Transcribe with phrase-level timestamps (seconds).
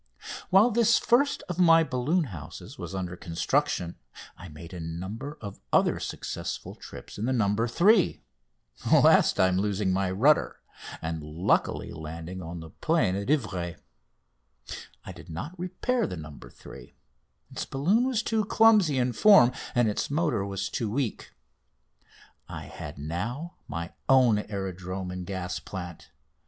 [0.49, 3.97] While this first of my balloon houses was under construction,
[4.35, 7.55] I made a number of other successful trips in the "No.
[7.67, 8.19] 3,"
[8.89, 10.59] the last time losing my rudder
[11.03, 13.75] and luckily landing on the plain at Ivry.
[15.05, 16.35] I did not repair the "No.
[16.51, 16.95] 3."
[17.51, 21.31] Its balloon was too clumsy in form and its motor was too weak.
[22.49, 26.09] I had now my own aerodrome and gas plant.